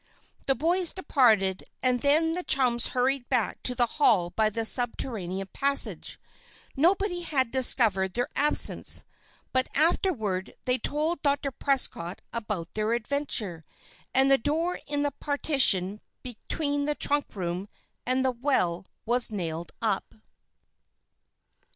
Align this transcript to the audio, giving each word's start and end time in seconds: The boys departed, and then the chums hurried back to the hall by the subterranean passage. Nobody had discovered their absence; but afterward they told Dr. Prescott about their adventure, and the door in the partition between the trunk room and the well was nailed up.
The 0.47 0.55
boys 0.55 0.93
departed, 0.93 1.63
and 1.83 2.01
then 2.01 2.33
the 2.33 2.41
chums 2.41 2.87
hurried 2.87 3.29
back 3.29 3.61
to 3.61 3.75
the 3.75 3.85
hall 3.85 4.31
by 4.31 4.49
the 4.49 4.65
subterranean 4.65 5.47
passage. 5.53 6.19
Nobody 6.75 7.21
had 7.21 7.51
discovered 7.51 8.15
their 8.15 8.29
absence; 8.35 9.03
but 9.53 9.69
afterward 9.75 10.55
they 10.65 10.79
told 10.79 11.21
Dr. 11.21 11.51
Prescott 11.51 12.19
about 12.33 12.73
their 12.73 12.93
adventure, 12.93 13.63
and 14.11 14.31
the 14.31 14.39
door 14.39 14.79
in 14.87 15.03
the 15.03 15.13
partition 15.19 16.01
between 16.23 16.85
the 16.85 16.95
trunk 16.95 17.35
room 17.35 17.67
and 18.03 18.25
the 18.25 18.31
well 18.31 18.87
was 19.05 19.29
nailed 19.29 19.71
up. 19.83 20.15